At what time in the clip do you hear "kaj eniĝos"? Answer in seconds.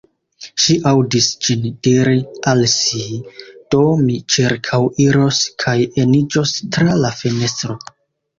5.67-6.57